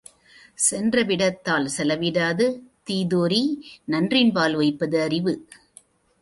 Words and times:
சென்ற 0.57 1.03
விடத்தாற் 1.03 1.67
செலவிடாது 1.75 2.45
தீதுஒரீஇ 2.87 3.43
நன்றின்பா 3.87 4.45
லுய்ப்ப 4.53 4.87
தறிவு. 4.87 5.35